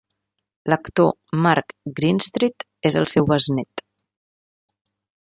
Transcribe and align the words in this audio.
L'actor 0.73 1.11
Mark 1.47 1.75
Greenstreet 1.99 2.65
és 2.91 2.97
el 3.03 3.07
seu 3.13 3.29
besnét. 3.33 3.85